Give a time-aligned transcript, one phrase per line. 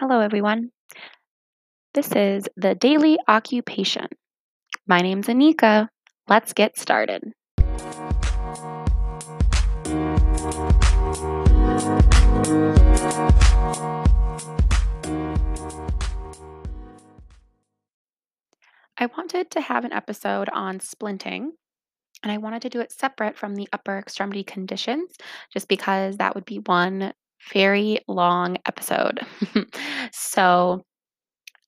[0.00, 0.70] Hello, everyone.
[1.92, 4.06] This is the Daily Occupation.
[4.86, 5.88] My name's Anika.
[6.26, 7.34] Let's get started.
[18.96, 21.48] I wanted to have an episode on splinting,
[22.22, 25.10] and I wanted to do it separate from the upper extremity conditions,
[25.52, 27.12] just because that would be one
[27.52, 29.20] very long episode.
[30.12, 30.82] so,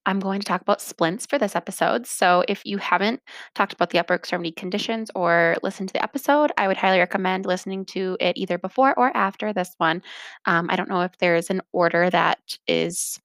[0.04, 2.06] I'm going to talk about splints for this episode.
[2.06, 3.20] So, if you haven't
[3.54, 7.46] talked about the upper extremity conditions or listened to the episode, I would highly recommend
[7.46, 10.02] listening to it either before or after this one.
[10.46, 13.20] Um, I don't know if there's an order that is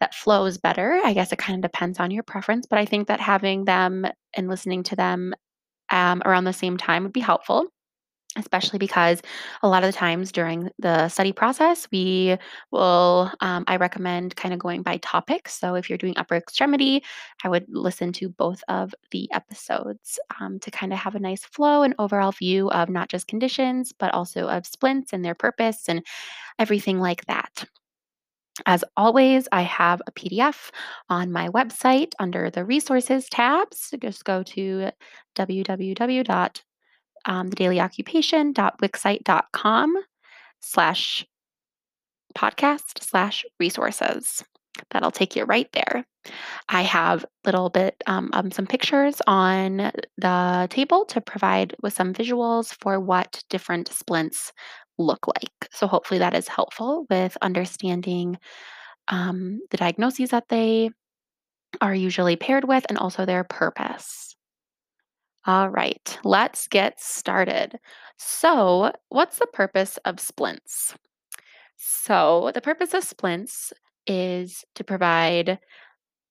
[0.00, 0.98] that flows better.
[1.04, 4.06] I guess it kind of depends on your preference, but I think that having them
[4.34, 5.34] and listening to them
[5.90, 7.66] um, around the same time would be helpful
[8.36, 9.22] especially because
[9.62, 12.36] a lot of the times during the study process, we
[12.70, 15.58] will, um, I recommend kind of going by topics.
[15.58, 17.02] So if you're doing upper extremity,
[17.42, 21.44] I would listen to both of the episodes um, to kind of have a nice
[21.44, 25.88] flow and overall view of not just conditions, but also of splints and their purpose
[25.88, 26.06] and
[26.58, 27.64] everything like that.
[28.66, 30.70] As always, I have a PDF
[31.08, 33.78] on my website under the resources tabs.
[33.78, 34.90] So just go to
[37.26, 39.96] www.thedailyOccupation.wixsite.com
[40.60, 41.26] slash
[42.36, 44.44] podcast slash resources.
[44.90, 46.06] That'll take you right there.
[46.68, 51.92] I have a little bit um, um, some pictures on the table to provide with
[51.92, 54.52] some visuals for what different splints
[54.98, 55.68] look like.
[55.72, 58.38] So hopefully that is helpful with understanding
[59.08, 60.90] um, the diagnoses that they
[61.80, 64.29] are usually paired with and also their purpose.
[65.46, 67.78] All right, let's get started.
[68.18, 70.94] So, what's the purpose of splints?
[71.76, 73.72] So, the purpose of splints
[74.06, 75.58] is to provide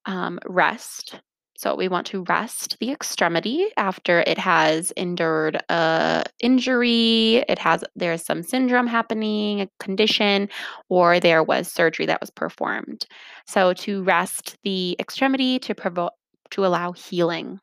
[0.05, 1.19] um, rest.
[1.57, 7.83] So we want to rest the extremity after it has endured a injury, it has
[7.95, 10.49] there's some syndrome happening, a condition,
[10.89, 13.05] or there was surgery that was performed.
[13.48, 16.14] So to rest the extremity to provoke
[16.52, 17.59] to allow healing.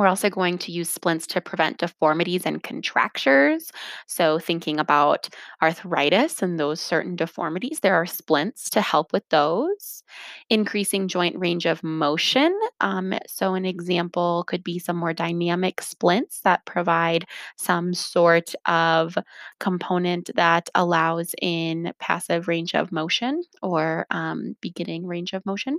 [0.00, 3.70] We're also going to use splints to prevent deformities and contractures.
[4.06, 5.28] So, thinking about
[5.60, 10.02] arthritis and those certain deformities, there are splints to help with those.
[10.48, 12.58] Increasing joint range of motion.
[12.80, 19.18] Um, so, an example could be some more dynamic splints that provide some sort of
[19.58, 25.78] component that allows in passive range of motion or um, beginning range of motion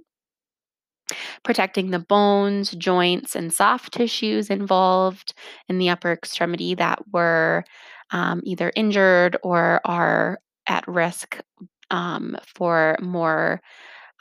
[1.43, 5.33] protecting the bones, joints, and soft tissues involved
[5.67, 7.63] in the upper extremity that were
[8.11, 11.39] um, either injured or are at risk
[11.89, 13.61] um, for more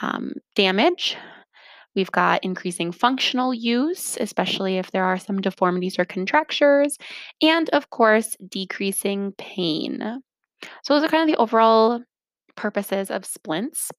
[0.01, 1.17] um, damage.
[1.97, 6.97] We've got increasing functional use, especially if there are some deformities or contractures,
[7.43, 10.23] and of course, decreasing pain.
[10.85, 12.01] So, those are kind of the overall
[12.57, 13.91] purposes of splints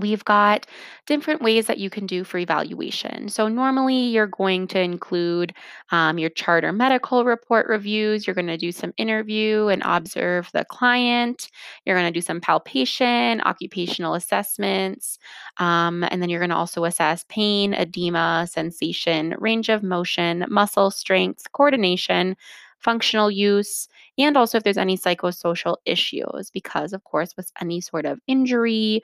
[0.00, 0.66] we've got
[1.06, 3.28] different ways that you can do for evaluation.
[3.28, 5.54] So, normally you're going to include
[5.90, 8.26] um, your chart or medical report reviews.
[8.26, 11.50] You're going to do some interview and observe the client.
[11.84, 15.18] You're going to do some palpation, occupational assessments,
[15.58, 20.90] um, and then you're going to also assess pain, edema, sensation, range of motion, muscle
[20.90, 22.36] strength, coordination,
[22.80, 28.06] functional use, and also if there's any psychosocial issues, because, of course, with any sort
[28.06, 29.02] of injury,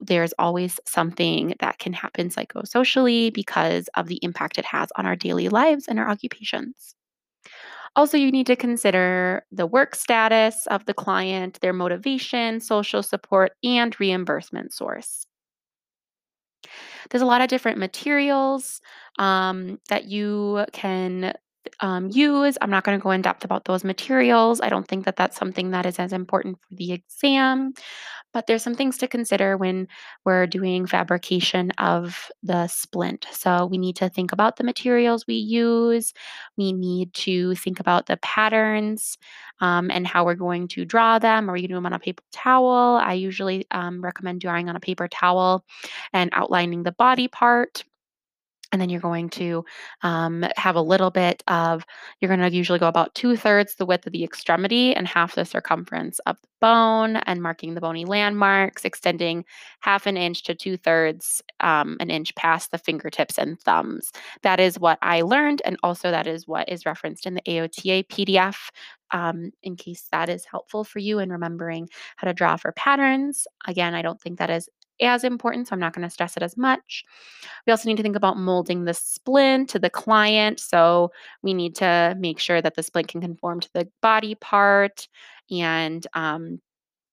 [0.00, 5.16] there's always something that can happen psychosocially because of the impact it has on our
[5.16, 6.94] daily lives and our occupations.
[7.96, 13.52] Also, you need to consider the work status of the client, their motivation, social support,
[13.64, 15.26] and reimbursement source.
[17.10, 18.80] There's a lot of different materials
[19.18, 21.34] um, that you can
[21.80, 22.56] um, use.
[22.60, 24.60] I'm not going to go in depth about those materials.
[24.60, 27.72] I don't think that that's something that is as important for the exam.
[28.32, 29.88] But there's some things to consider when
[30.24, 33.26] we're doing fabrication of the splint.
[33.32, 36.12] So we need to think about the materials we use.
[36.56, 39.18] We need to think about the patterns
[39.60, 41.50] um, and how we're going to draw them.
[41.50, 43.00] Are we going to do them on a paper towel?
[43.02, 45.64] I usually um, recommend drawing on a paper towel
[46.12, 47.84] and outlining the body part
[48.72, 49.64] and then you're going to
[50.02, 51.84] um, have a little bit of,
[52.20, 55.34] you're going to usually go about two thirds the width of the extremity and half
[55.34, 59.44] the circumference of the bone, and marking the bony landmarks, extending
[59.80, 64.12] half an inch to two thirds um, an inch past the fingertips and thumbs.
[64.42, 68.06] That is what I learned, and also that is what is referenced in the AOTA
[68.08, 68.56] PDF.
[69.12, 73.44] Um, in case that is helpful for you in remembering how to draw for patterns.
[73.66, 74.68] Again, I don't think that is
[75.00, 77.04] as important, so I'm not going to stress it as much.
[77.66, 80.60] We also need to think about molding the splint to the client.
[80.60, 81.10] So
[81.42, 85.08] we need to make sure that the splint can conform to the body part
[85.50, 86.60] and um,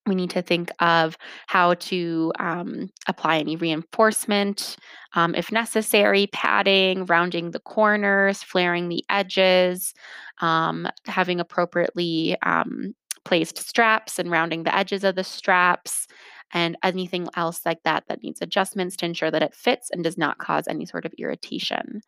[0.07, 1.17] we need to think of
[1.47, 4.77] how to um, apply any reinforcement
[5.13, 9.93] um, if necessary, padding, rounding the corners, flaring the edges,
[10.41, 12.93] um, having appropriately um,
[13.25, 16.07] placed straps and rounding the edges of the straps,
[16.53, 20.17] and anything else like that that needs adjustments to ensure that it fits and does
[20.17, 22.01] not cause any sort of irritation.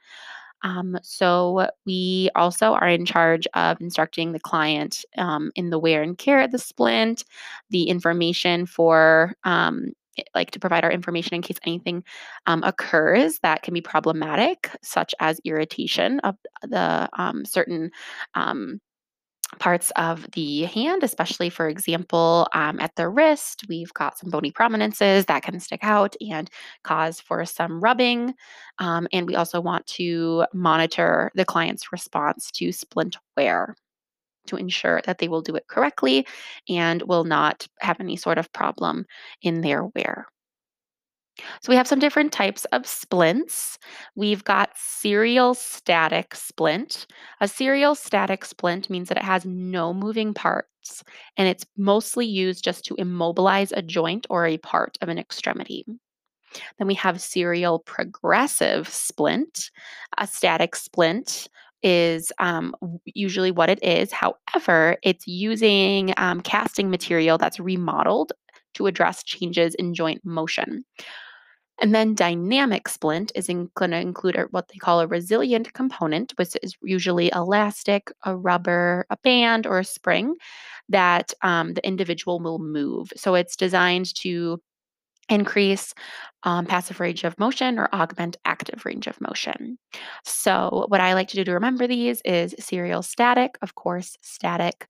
[0.61, 6.01] Um, so we also are in charge of instructing the client um, in the wear
[6.01, 7.23] and care of the splint,
[7.69, 9.93] the information for um,
[10.35, 12.03] like to provide our information in case anything
[12.45, 17.91] um, occurs that can be problematic, such as irritation of the um, certain
[18.35, 18.81] um,
[19.57, 23.65] parts of the hand, especially, for example, um, at the wrist.
[23.67, 26.49] We've got some bony prominences that can stick out and
[26.83, 28.35] cause for some rubbing.
[28.77, 33.75] Um, and we also want to monitor the client's response to splint wear
[34.47, 36.25] to ensure that they will do it correctly
[36.67, 39.05] and will not have any sort of problem
[39.41, 40.27] in their wear.
[41.61, 43.77] So we have some different types of splints.
[44.15, 47.07] We've got serial static splint.
[47.41, 51.03] A serial static splint means that it has no moving parts
[51.37, 55.85] and it's mostly used just to immobilize a joint or a part of an extremity.
[56.77, 59.69] Then we have serial progressive splint.
[60.17, 61.47] A static splint
[61.83, 62.75] is um,
[63.05, 64.11] usually what it is.
[64.11, 68.33] However, it's using um, casting material that's remodeled
[68.75, 70.83] to address changes in joint motion.
[71.81, 76.55] And then dynamic splint is going to include what they call a resilient component, which
[76.61, 80.35] is usually elastic, a rubber, a band, or a spring
[80.89, 83.11] that um, the individual will move.
[83.15, 84.59] So it's designed to
[85.29, 85.93] increase
[86.43, 89.77] um, passive range of motion or augment active range of motion.
[90.25, 94.87] So, what I like to do to remember these is serial static, of course, static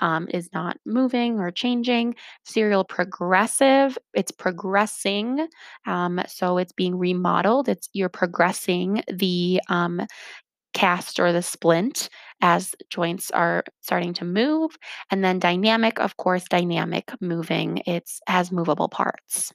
[0.00, 2.14] um, is not moving or changing.
[2.44, 5.48] Serial progressive, it's progressing.
[5.86, 7.68] Um, so it's being remodeled.
[7.68, 10.02] It's you're progressing the um,
[10.74, 12.10] cast or the splint
[12.42, 14.76] as joints are starting to move.
[15.10, 17.82] And then dynamic, of course, dynamic moving.
[17.86, 19.52] It's has movable parts.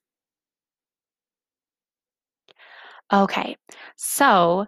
[3.14, 3.58] Okay,
[3.98, 4.66] so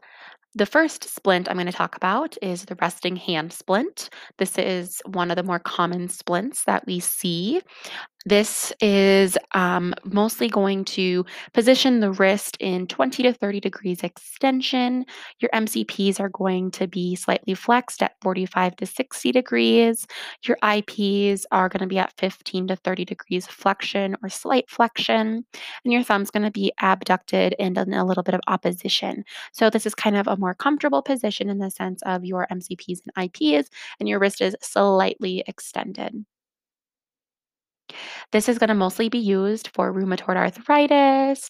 [0.56, 4.10] the first splint I'm going to talk about is the resting hand splint.
[4.38, 7.62] This is one of the more common splints that we see.
[8.26, 15.06] This is um, mostly going to position the wrist in 20 to 30 degrees extension.
[15.40, 20.08] Your MCPs are going to be slightly flexed at 45 to 60 degrees.
[20.48, 25.46] Your IPs are going to be at 15 to 30 degrees flexion or slight flexion.
[25.84, 29.26] And your thumb's going to be abducted and in a little bit of opposition.
[29.52, 33.00] So this is kind of a more comfortable position in the sense of your MCPs
[33.06, 36.24] and IPs, and your wrist is slightly extended.
[38.32, 41.50] This is going to mostly be used for rheumatoid arthritis,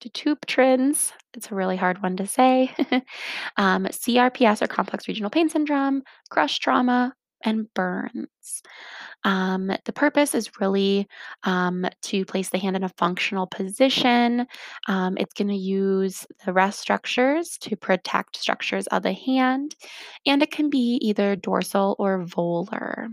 [0.00, 2.72] Dupuytren's, it's a really hard one to say,
[3.56, 7.12] um, CRPS or complex regional pain syndrome, crush trauma,
[7.44, 8.62] and burns.
[9.24, 11.06] Um, the purpose is really
[11.44, 14.46] um, to place the hand in a functional position.
[14.86, 19.74] Um, it's going to use the rest structures to protect structures of the hand,
[20.26, 23.08] and it can be either dorsal or volar.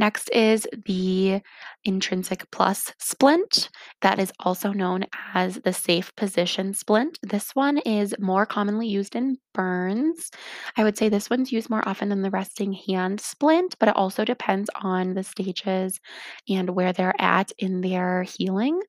[0.00, 1.42] Next is the
[1.84, 3.68] intrinsic plus splint
[4.00, 5.04] that is also known
[5.34, 7.18] as the safe position splint.
[7.22, 10.30] This one is more commonly used in burns.
[10.78, 13.96] I would say this one's used more often than the resting hand splint, but it
[13.96, 16.00] also depends on the stages
[16.48, 18.80] and where they're at in their healing.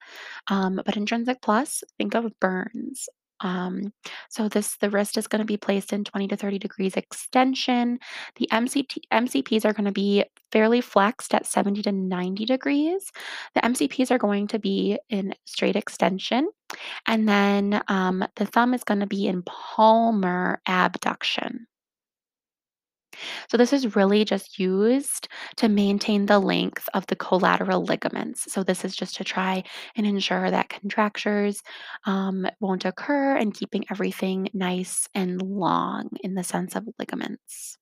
[0.47, 3.09] Um, but intrinsic plus, think of burns.
[3.43, 3.93] Um,
[4.29, 7.99] so this the wrist is going to be placed in 20 to 30 degrees extension.
[8.35, 13.11] The MCT, MCPs are going to be fairly flexed at 70 to 90 degrees.
[13.55, 16.49] The MCPs are going to be in straight extension.
[17.07, 21.67] And then um, the thumb is going to be in palmar abduction.
[23.49, 28.51] So this is really just used to maintain the length of the collateral ligaments.
[28.51, 29.63] So this is just to try
[29.95, 31.61] and ensure that contractures
[32.05, 37.77] um, won't occur and keeping everything nice and long in the sense of ligaments.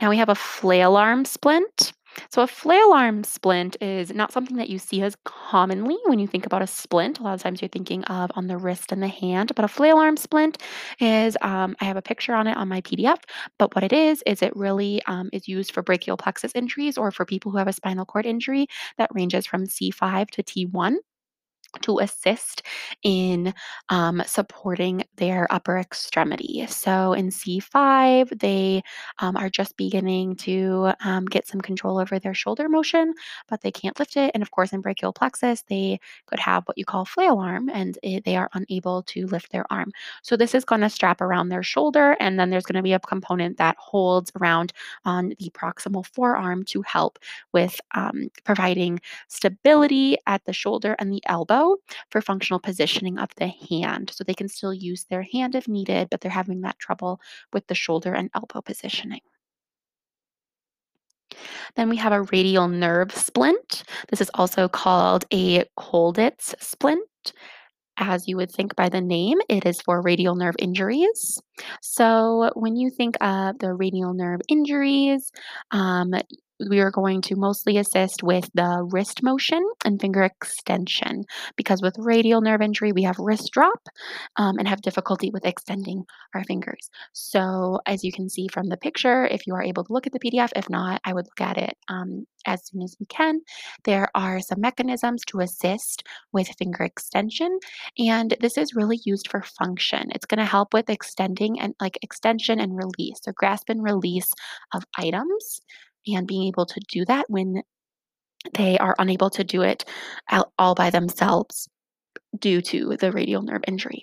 [0.00, 1.92] Now we have a flail arm splint.
[2.30, 6.26] So a flail arm splint is not something that you see as commonly when you
[6.26, 7.18] think about a splint.
[7.18, 9.68] A lot of times you're thinking of on the wrist and the hand, but a
[9.68, 10.58] flail arm splint
[11.00, 13.18] is, um, I have a picture on it on my PDF,
[13.58, 17.10] but what it is, is it really um, is used for brachial plexus injuries or
[17.10, 20.96] for people who have a spinal cord injury that ranges from C5 to T1
[21.82, 22.62] to assist
[23.02, 23.54] in
[23.88, 26.66] um, supporting their upper extremity.
[26.68, 28.82] So in C5, they
[29.18, 33.14] um, are just beginning to um, get some control over their shoulder motion,
[33.48, 34.30] but they can't lift it.
[34.34, 37.98] And of course, in brachial plexus, they could have what you call flail arm and
[38.02, 39.92] it, they are unable to lift their arm.
[40.22, 42.92] So this is going to strap around their shoulder, and then there's going to be
[42.92, 44.72] a component that holds around
[45.04, 47.18] on the proximal forearm to help
[47.52, 51.57] with um, providing stability at the shoulder and the elbow
[52.10, 54.10] for functional positioning of the hand.
[54.14, 57.20] So they can still use their hand if needed, but they're having that trouble
[57.52, 59.20] with the shoulder and elbow positioning.
[61.76, 63.84] Then we have a radial nerve splint.
[64.08, 67.32] This is also called a Colditz splint.
[68.00, 71.42] As you would think by the name, it is for radial nerve injuries.
[71.82, 75.32] So, when you think of the radial nerve injuries,
[75.72, 76.14] um,
[76.68, 81.24] we are going to mostly assist with the wrist motion and finger extension
[81.56, 83.88] because with radial nerve injury, we have wrist drop
[84.36, 86.90] um, and have difficulty with extending our fingers.
[87.12, 90.12] So, as you can see from the picture, if you are able to look at
[90.12, 93.40] the PDF, if not, I would look at it um, as soon as we can.
[93.84, 97.58] There are some mechanisms to assist with finger extension,
[97.98, 100.10] and this is really used for function.
[100.10, 104.30] It's going to help with extending and like extension and release, so grasp and release
[104.74, 105.60] of items
[106.14, 107.62] and being able to do that when
[108.54, 109.84] they are unable to do it
[110.58, 111.68] all by themselves
[112.38, 114.02] due to the radial nerve injury.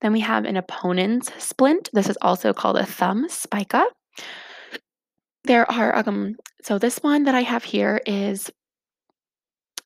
[0.00, 1.88] Then we have an opponens splint.
[1.92, 3.86] This is also called a thumb spica.
[5.44, 8.50] There are, um, so this one that I have here is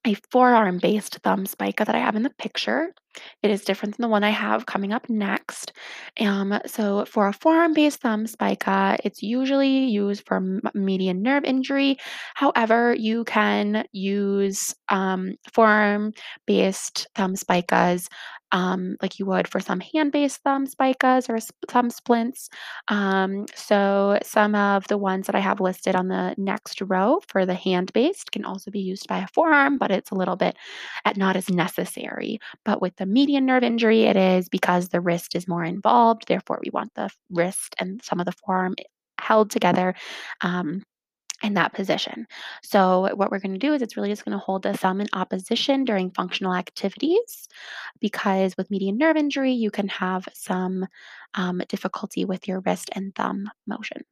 [0.07, 2.93] a forearm-based thumb spica that I have in the picture.
[3.43, 5.73] It is different than the one I have coming up next.
[6.21, 11.97] Um, so for a forearm-based thumb spica, it's usually used for m- median nerve injury.
[12.35, 18.09] However, you can use um, forearm-based thumb spicas
[18.53, 22.49] um, like you would for some hand-based thumb spicas or sp- thumb splints.
[22.89, 27.47] Um, so some of the ones that I have listed on the next row for
[27.47, 30.57] the hand-based can also be used by a forearm, but it's a little bit
[31.17, 32.39] not as necessary.
[32.65, 36.25] But with the median nerve injury, it is because the wrist is more involved.
[36.27, 38.75] Therefore, we want the wrist and some of the forearm
[39.21, 39.95] held together.
[40.41, 40.83] Um,
[41.43, 42.27] in that position.
[42.63, 45.01] So, what we're going to do is it's really just going to hold the thumb
[45.01, 47.49] in opposition during functional activities
[48.01, 50.87] because with median nerve injury, you can have some
[51.35, 54.03] um, difficulty with your wrist and thumb motion.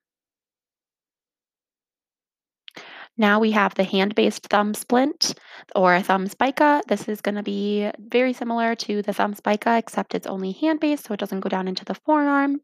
[3.20, 5.34] Now we have the hand-based thumb splint
[5.74, 6.82] or thumb spica.
[6.86, 11.04] This is going to be very similar to the thumb spica, except it's only hand-based,
[11.04, 12.60] so it doesn't go down into the forearm.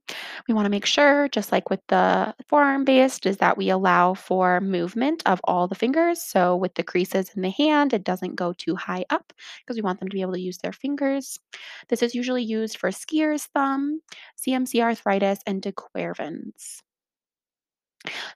[0.46, 4.60] We want to make sure, just like with the forearm-based, is that we allow for
[4.60, 6.22] movement of all the fingers.
[6.22, 9.82] So with the creases in the hand, it doesn't go too high up because we
[9.82, 11.40] want them to be able to use their fingers.
[11.88, 14.02] This is usually used for skier's thumb,
[14.40, 16.80] CMC arthritis, and de Quervain's.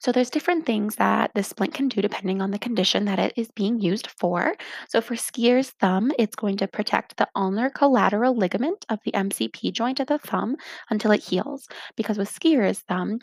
[0.01, 3.33] So there's different things that the splint can do depending on the condition that it
[3.37, 4.55] is being used for.
[4.89, 9.73] So for skier's thumb, it's going to protect the ulnar collateral ligament of the MCP
[9.73, 10.57] joint of the thumb
[10.91, 11.69] until it heals.
[11.97, 13.21] Because with skier's thumb,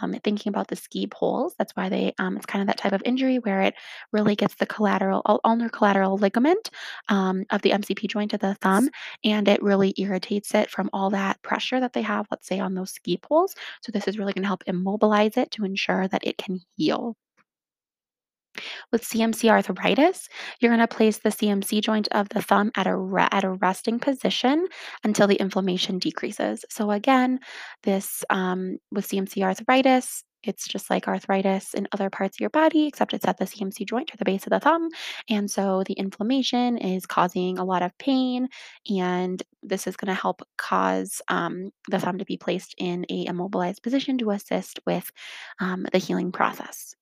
[0.00, 2.92] um, thinking about the ski poles, that's why they um, it's kind of that type
[2.92, 3.74] of injury where it
[4.12, 6.70] really gets the collateral ulnar collateral ligament
[7.08, 8.88] um, of the MCP joint of the thumb,
[9.24, 12.74] and it really irritates it from all that pressure that they have, let's say on
[12.74, 13.54] those ski poles.
[13.82, 17.16] So this is really going to help immobilize it to ensure that it can heal.
[18.90, 20.28] With CMC arthritis,
[20.60, 23.52] you're going to place the CMC joint of the thumb at a re- at a
[23.52, 24.66] resting position
[25.04, 26.64] until the inflammation decreases.
[26.68, 27.38] So again,
[27.84, 32.86] this um, with CMC arthritis, it's just like arthritis in other parts of your body,
[32.86, 34.88] except it's at the CMC joint or the base of the thumb.
[35.28, 38.48] And so the inflammation is causing a lot of pain,
[38.90, 43.26] and this is going to help cause um, the thumb to be placed in a
[43.26, 45.10] immobilized position to assist with
[45.60, 46.94] um, the healing process.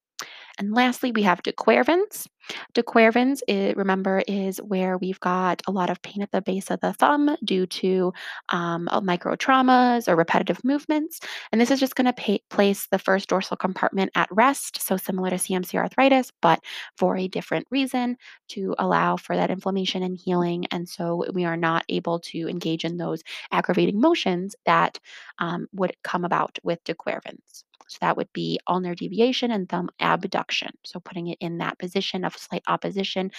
[0.58, 2.26] And lastly, we have de Quervain's.
[2.74, 6.80] Dequervins, i- remember, is where we've got a lot of pain at the base of
[6.80, 8.12] the thumb due to
[8.50, 11.20] um, micro traumas or repetitive movements.
[11.52, 15.30] And this is just going to place the first dorsal compartment at rest, so similar
[15.30, 16.60] to CMC arthritis, but
[16.96, 18.16] for a different reason
[18.50, 20.66] to allow for that inflammation and healing.
[20.70, 23.22] And so we are not able to engage in those
[23.52, 24.98] aggravating motions that
[25.38, 27.65] um, would come about with de Quervain's.
[27.88, 30.70] So that would be ulnar deviation and thumb abduction.
[30.84, 33.30] So putting it in that position of slight opposition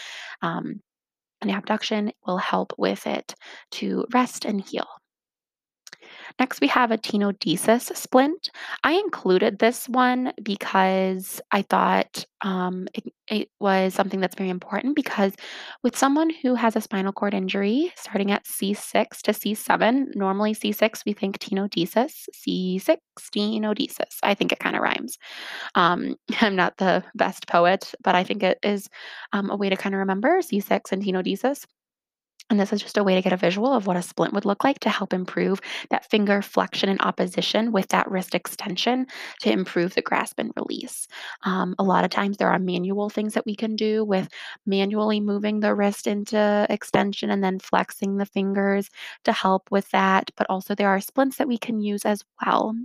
[0.42, 0.82] um,
[1.42, 3.36] and abduction will help with it
[3.72, 4.88] to rest and heal.
[6.40, 8.50] Next, we have a tenodesis splint.
[8.84, 14.96] I included this one because I thought um, it, it was something that's very important
[14.96, 15.34] because
[15.84, 21.04] with someone who has a spinal cord injury starting at C6 to C7, normally C6,
[21.06, 22.98] we think tenodesis, C6,
[23.36, 24.18] tenodesis.
[24.24, 25.18] I think it kind of rhymes.
[25.76, 28.88] Um, I'm not the best poet, but I think it is
[29.34, 31.66] um, a way to kind of remember C6 and tenodesis.
[32.50, 34.46] And this is just a way to get a visual of what a splint would
[34.46, 39.06] look like to help improve that finger flexion and opposition with that wrist extension
[39.42, 41.08] to improve the grasp and release.
[41.44, 44.30] Um, a lot of times there are manual things that we can do with
[44.66, 48.90] manually moving the wrist into extension and then flexing the fingers
[49.26, 50.32] to help with that.
[50.38, 52.76] But also there are splints that we can use as well.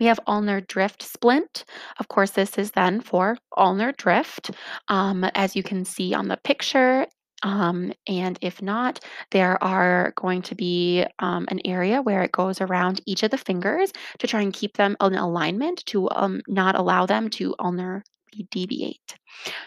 [0.00, 1.64] We have ulnar drift splint.
[1.98, 4.50] Of course, this is then for ulnar drift.
[4.88, 7.06] Um, as you can see on the picture,
[7.42, 12.60] um, and if not, there are going to be um, an area where it goes
[12.60, 16.74] around each of the fingers to try and keep them in alignment to um, not
[16.74, 18.02] allow them to ulnar
[18.50, 19.16] deviate.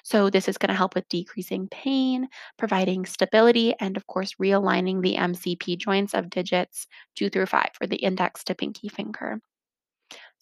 [0.04, 2.28] So this is going to help with decreasing pain,
[2.58, 7.88] providing stability, and of course, realigning the MCP joints of digits two through five for
[7.88, 9.40] the index to pinky finger.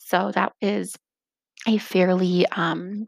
[0.08, 0.96] So that is
[1.68, 3.08] a fairly, um,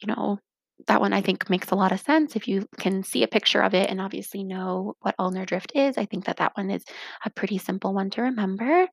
[0.00, 0.38] you know,
[0.86, 3.60] that one I think makes a lot of sense if you can see a picture
[3.60, 5.98] of it and obviously know what ulnar drift is.
[5.98, 6.84] I think that that one is
[7.24, 8.86] a pretty simple one to remember.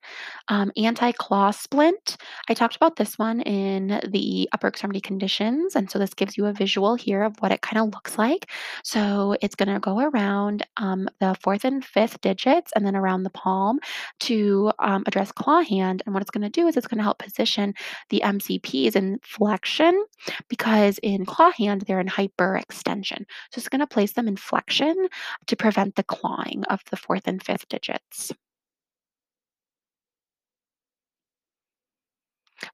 [0.48, 2.17] Um, anti-claw splint.
[2.50, 6.46] I talked about this one in the upper extremity conditions, and so this gives you
[6.46, 8.50] a visual here of what it kind of looks like.
[8.84, 13.24] So it's going to go around um, the fourth and fifth digits, and then around
[13.24, 13.79] the palm
[14.22, 16.03] to um, address claw hand.
[16.06, 17.74] And what it's going to do is it's going to help position
[18.10, 20.06] the MCPs in flexion
[20.50, 23.25] because in claw hand they're in hyperextension.
[23.51, 25.07] So it's going to place them in flexion
[25.48, 28.34] to prevent the clawing of the fourth and fifth digits.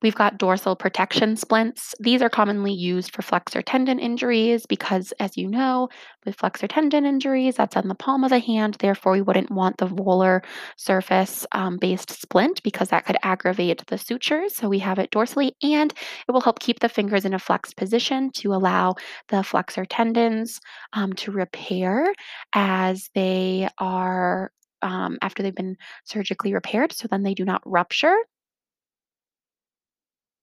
[0.01, 1.93] We've got dorsal protection splints.
[1.99, 5.89] These are commonly used for flexor tendon injuries because, as you know,
[6.25, 8.77] with flexor tendon injuries, that's on the palm of the hand.
[8.79, 10.43] Therefore, we wouldn't want the volar
[10.77, 14.55] surface um, based splint because that could aggravate the sutures.
[14.55, 15.93] So we have it dorsally and
[16.27, 18.95] it will help keep the fingers in a flexed position to allow
[19.29, 20.59] the flexor tendons
[20.93, 22.13] um, to repair
[22.53, 24.51] as they are.
[24.81, 28.17] Um, after they've been surgically repaired, so then they do not rupture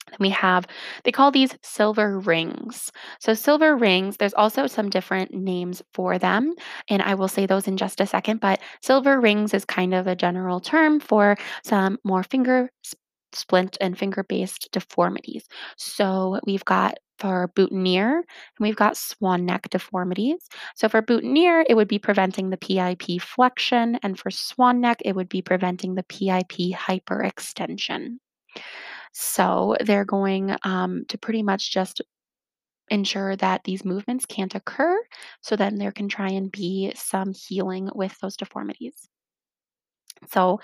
[0.08, 0.66] then we have,
[1.04, 2.90] they call these silver rings.
[3.20, 6.54] So, silver rings, there's also some different names for them,
[6.88, 8.40] and I will say those in just a second.
[8.40, 12.70] But silver rings is kind of a general term for some more finger
[13.32, 15.46] splint and finger based deformities.
[15.76, 18.24] So, we've got for boutonniere and
[18.60, 20.48] we've got swan neck deformities.
[20.74, 25.14] So, for boutonniere, it would be preventing the PIP flexion, and for swan neck, it
[25.14, 28.16] would be preventing the PIP hyperextension.
[29.12, 32.00] So they're going um, to pretty much just
[32.90, 35.02] ensure that these movements can't occur.
[35.42, 39.08] So then there can try and be some healing with those deformities.
[40.28, 40.60] So,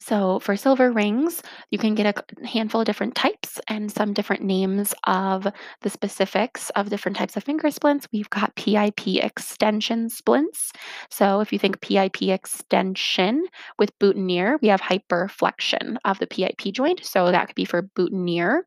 [0.00, 4.42] so for silver rings, you can get a handful of different types and some different
[4.42, 5.46] names of
[5.82, 8.08] the specifics of different types of finger splints.
[8.12, 10.72] We've got PIP extension splints.
[11.10, 13.46] So if you think PIP extension
[13.78, 17.04] with boutonniere, we have hyperflexion of the PIP joint.
[17.04, 18.66] So that could be for boutonniere.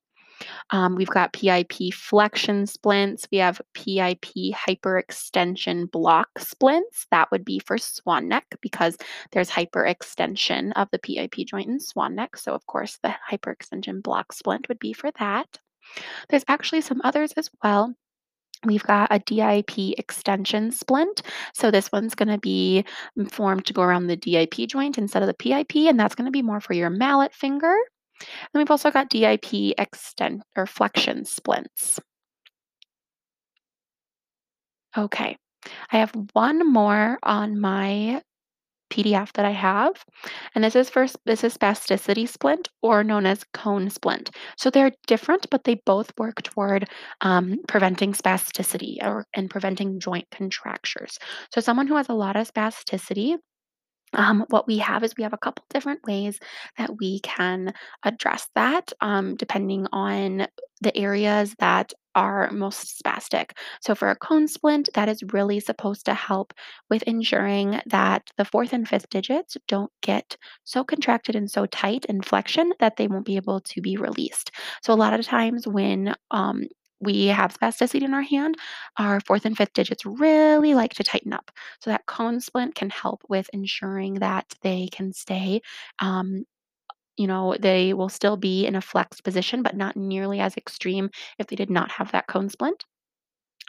[0.72, 3.28] Um, we've got PIP flexion splints.
[3.32, 7.08] We have PIP hyperextension block splints.
[7.12, 8.98] That would be for swan neck because
[9.32, 12.38] there's hyperextension of the PIP joint in swan neck.
[12.38, 15.60] So, of course, the hyperextension block splint would be for that.
[16.30, 17.96] There's actually some others as well.
[18.66, 21.22] We've got a DIP extension splint.
[21.54, 22.84] So this one's going to be
[23.30, 26.32] formed to go around the DIP joint instead of the PIP, and that's going to
[26.32, 27.74] be more for your mallet finger.
[28.20, 32.00] Then we've also got DIP extent or flexion splints.
[34.98, 35.38] Okay,
[35.92, 38.22] I have one more on my
[38.90, 40.04] PDF that I have,
[40.56, 44.32] and this is for this is spasticity splint, or known as cone splint.
[44.58, 46.90] So they're different, but they both work toward
[47.22, 51.20] um, preventing spasticity or and preventing joint contractures.
[51.54, 53.38] So someone who has a lot of spasticity
[54.14, 56.40] um, what we have is we have a couple different ways
[56.78, 60.48] that we can address that um, depending on
[60.82, 63.52] the areas that are most spastic.
[63.82, 66.54] So, for a cone splint, that is really supposed to help
[66.90, 72.06] with ensuring that the fourth and fifth digits don't get so contracted and so tight
[72.06, 74.52] in flexion that they won't be able to be released.
[74.82, 76.64] So, a lot of times when um,
[77.02, 78.56] we have spasticity in our hand,
[78.98, 81.52] our fourth and fifth digits really like to tighten up.
[81.82, 85.62] So that cone splint can help with ensuring that they can stay,
[86.00, 86.44] um,
[87.18, 91.10] you know, they will still be in a flexed position, but not nearly as extreme
[91.38, 92.86] if they did not have that cone splint.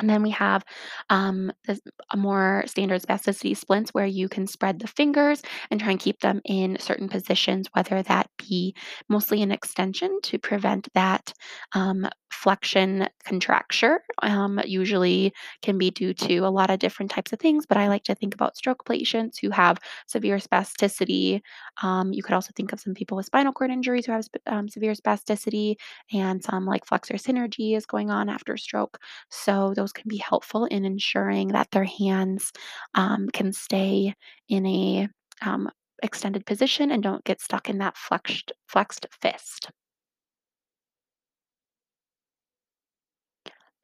[0.01, 0.65] And then we have
[1.11, 5.91] um, this, a more standard spasticity splints where you can spread the fingers and try
[5.91, 8.75] and keep them in certain positions, whether that be
[9.09, 11.33] mostly an extension to prevent that
[11.75, 14.01] um, flexion contracture.
[14.23, 17.89] Um, usually can be due to a lot of different types of things, but I
[17.89, 21.41] like to think about stroke patients who have severe spasticity.
[21.83, 24.69] Um, you could also think of some people with spinal cord injuries who have um,
[24.69, 25.77] severe spasticity
[26.13, 28.99] and some like flexor synergy is going on after stroke.
[29.31, 32.53] So those can be helpful in ensuring that their hands
[32.95, 34.15] um, can stay
[34.49, 35.09] in a
[35.43, 35.71] um,
[36.03, 39.71] extended position and don't get stuck in that flexed flexed fist.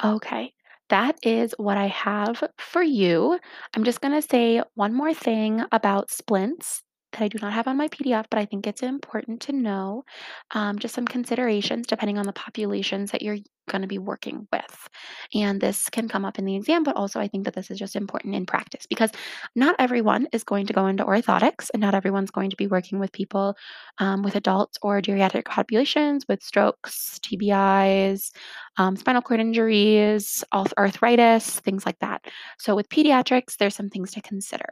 [0.05, 0.53] Okay,
[0.89, 3.39] that is what I have for you.
[3.75, 6.83] I'm just going to say one more thing about splints
[7.17, 10.05] that I do not have on my PDF, but I think it's important to know.
[10.53, 14.89] Um, just some considerations depending on the populations that you're going to be working with.
[15.35, 17.79] And this can come up in the exam, but also I think that this is
[17.79, 19.11] just important in practice because
[19.55, 22.99] not everyone is going to go into orthotics and not everyone's going to be working
[22.99, 23.57] with people
[23.99, 28.31] um, with adults or geriatric populations with strokes, TBIs,
[28.77, 32.25] um, spinal cord injuries, arthritis, things like that.
[32.59, 34.67] So, with pediatrics, there's some things to consider.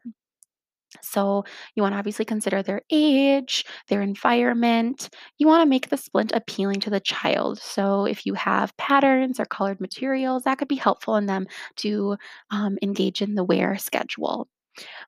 [1.03, 5.09] So, you want to obviously consider their age, their environment.
[5.39, 7.59] You want to make the splint appealing to the child.
[7.61, 12.17] So, if you have patterns or colored materials, that could be helpful in them to
[12.51, 14.49] um, engage in the wear schedule.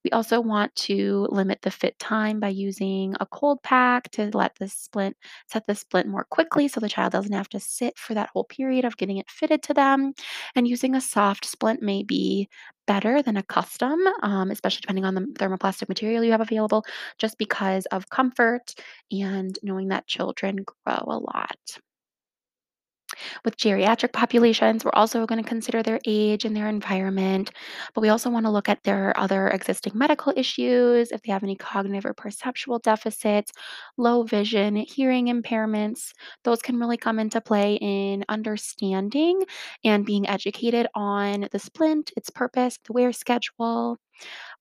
[0.05, 4.55] We also want to limit the fit time by using a cold pack to let
[4.57, 5.17] the splint
[5.49, 8.45] set the splint more quickly so the child doesn't have to sit for that whole
[8.45, 10.13] period of getting it fitted to them.
[10.55, 12.49] And using a soft splint may be
[12.87, 16.85] better than a custom, um, especially depending on the thermoplastic material you have available,
[17.19, 18.75] just because of comfort
[19.11, 21.79] and knowing that children grow a lot.
[23.45, 27.51] With geriatric populations, we're also going to consider their age and their environment,
[27.95, 31.43] but we also want to look at their other existing medical issues, if they have
[31.43, 33.53] any cognitive or perceptual deficits,
[33.97, 36.13] low vision, hearing impairments.
[36.45, 39.45] Those can really come into play in understanding
[39.85, 43.99] and being educated on the splint, its purpose, the wear schedule,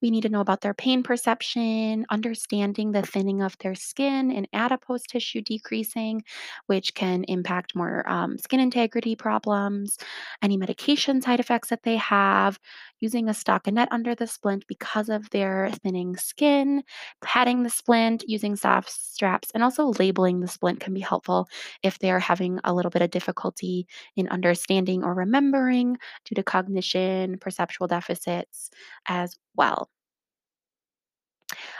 [0.01, 4.47] we need to know about their pain perception, understanding the thinning of their skin and
[4.53, 6.23] adipose tissue decreasing,
[6.67, 9.97] which can impact more um, skin integrity problems,
[10.41, 12.59] any medication side effects that they have,
[13.05, 16.83] using a stockinette under the splint because of their thinning skin,
[17.21, 21.47] padding the splint, using soft straps, and also labeling the splint can be helpful
[21.83, 27.37] if they're having a little bit of difficulty in understanding or remembering due to cognition,
[27.39, 28.69] perceptual deficits
[29.07, 29.89] as well.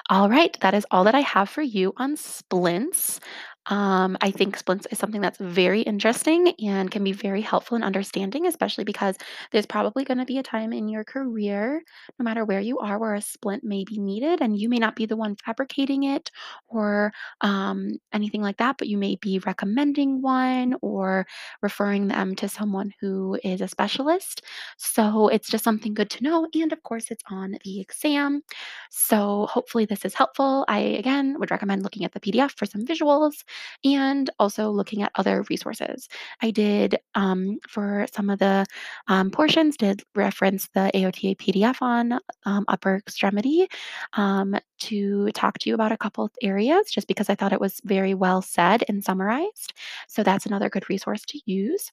[0.09, 3.19] All right, that is all that I have for you on splints.
[3.67, 7.83] Um, I think splints is something that's very interesting and can be very helpful in
[7.83, 9.17] understanding, especially because
[9.51, 11.81] there's probably going to be a time in your career,
[12.19, 14.95] no matter where you are, where a splint may be needed, and you may not
[14.95, 16.29] be the one fabricating it
[16.67, 21.25] or um, anything like that, but you may be recommending one or
[21.61, 24.43] referring them to someone who is a specialist.
[24.77, 26.47] So it's just something good to know.
[26.53, 28.43] And of course, it's on the exam.
[28.91, 30.65] So hopefully this is helpful.
[30.67, 33.43] I again would recommend looking at the PDF for some visuals
[33.83, 36.07] and also looking at other resources.
[36.41, 38.65] I did um, for some of the
[39.07, 43.67] um, portions did reference the AOTA PDF on um, upper extremity
[44.13, 47.61] um, to talk to you about a couple of areas just because I thought it
[47.61, 49.73] was very well said and summarized.
[50.07, 51.91] So that's another good resource to use.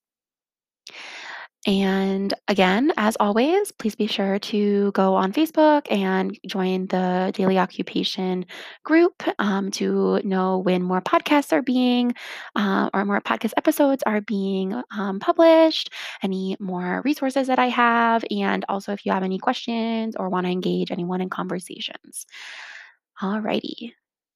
[1.64, 7.56] And again, as always, please be sure to go on Facebook and join the Daily
[7.56, 8.46] Occupation
[8.84, 12.14] group um, to know when more podcasts are being
[12.56, 15.90] uh, or more podcast episodes are being um, published,
[16.24, 20.46] any more resources that I have, and also if you have any questions or want
[20.46, 22.26] to engage anyone in conversations.
[23.20, 23.92] Alrighty.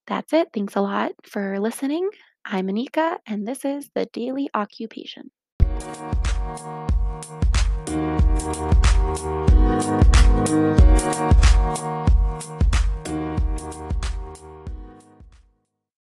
[0.07, 0.51] That's it.
[0.55, 2.09] Thanks a lot for listening.
[2.45, 5.33] I'm Anika, and this is the Daily Occupation.
[8.47, 9.51] Thank
[10.51, 12.26] you.